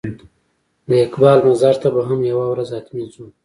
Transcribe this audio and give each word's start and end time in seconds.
د 0.89 0.89
اقبال 1.05 1.37
مزار 1.47 1.75
ته 1.81 1.87
به 1.95 2.01
هم 2.07 2.19
یوه 2.31 2.45
ورځ 2.49 2.69
حتمي 2.77 3.05
ځو. 3.13 3.25